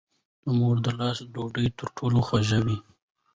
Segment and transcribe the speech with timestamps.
[0.43, 2.77] د مور د لاس ډوډۍ تر ټولو خوږه وي.